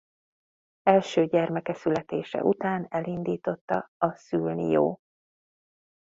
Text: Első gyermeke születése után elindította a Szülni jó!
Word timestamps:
Első 0.83 1.25
gyermeke 1.25 1.73
születése 1.73 2.43
után 2.43 2.85
elindította 2.89 3.89
a 3.97 4.13
Szülni 4.13 4.69
jó! 4.71 4.99